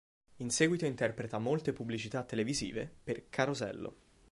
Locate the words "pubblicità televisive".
1.73-2.91